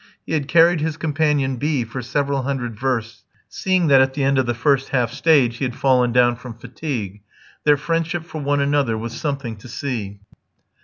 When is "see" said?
9.67-10.17